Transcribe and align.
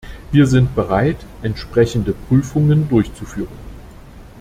Wir 0.31 0.47
sind 0.47 0.73
bereit, 0.73 1.23
entsprechende 1.43 2.13
Prüfungen 2.13 2.89
durchzuführen. 2.89 3.51